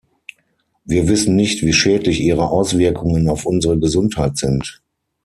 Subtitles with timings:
[0.83, 4.81] Wir wissen nicht, wie schädlich ihre Auswirkungen auf unsere Gesundheit sind.